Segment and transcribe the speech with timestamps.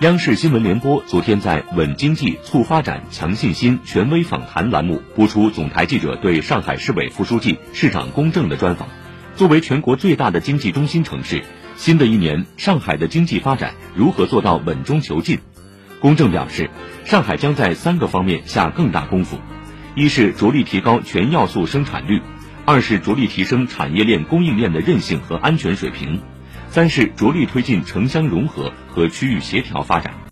[0.00, 8.88] 央视新闻联播昨天在“稳经济、促发展、强信心”权威访谈栏目播出总台记者对上海市委副书记、市长龚正的专访。
[9.36, 11.44] 作为全国最大的经济中心城市，
[11.76, 15.40] 新的一年上海的经济发展如何做到稳中求进？
[16.00, 16.70] 龚正表示，
[17.04, 19.38] 上海将在三个方面下更大功夫：
[19.94, 22.20] 一是着力提高全要素生产率；
[22.64, 26.22] 二是着力提升产业链供应链的韧性和安全水平。
[26.70, 30.19] 三是着力推进城乡融合和区域协调发展。